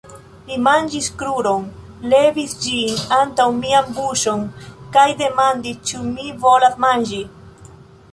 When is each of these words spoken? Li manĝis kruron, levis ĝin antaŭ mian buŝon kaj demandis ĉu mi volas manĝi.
Li 0.45 0.55
manĝis 0.67 1.07
kruron, 1.17 1.65
levis 2.13 2.55
ĝin 2.63 3.03
antaŭ 3.17 3.45
mian 3.59 3.91
buŝon 3.99 4.41
kaj 4.97 5.05
demandis 5.23 5.77
ĉu 5.91 6.01
mi 6.15 6.33
volas 6.47 6.81
manĝi. 6.87 7.21